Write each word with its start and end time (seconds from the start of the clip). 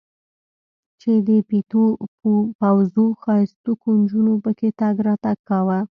چې 1.01 1.11
د 1.27 1.29
پيتو 1.49 1.83
پوزو 2.59 3.05
ښايستوکو 3.21 3.87
نجونو 3.99 4.33
پکښې 4.43 4.69
تګ 4.79 4.95
راتګ 5.07 5.37
کاوه. 5.49 5.79